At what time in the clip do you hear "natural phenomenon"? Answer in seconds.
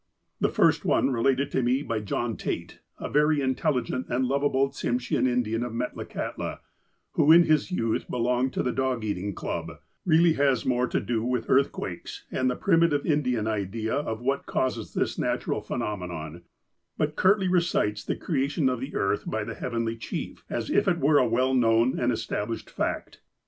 15.19-16.41